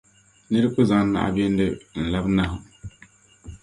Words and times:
Nira 0.49 0.67
ku 0.73 0.81
zaŋ 0.89 1.03
naɣ’ 1.13 1.27
bindi 1.35 1.67
n-labi 2.01 2.29
nahu. 2.37 2.57